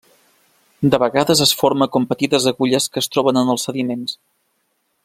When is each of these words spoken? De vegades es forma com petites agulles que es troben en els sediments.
De 0.95 0.99
vegades 1.03 1.43
es 1.45 1.53
forma 1.59 1.89
com 1.97 2.09
petites 2.15 2.49
agulles 2.53 2.91
que 2.95 3.03
es 3.05 3.13
troben 3.17 3.43
en 3.45 3.55
els 3.57 3.71
sediments. 3.71 4.19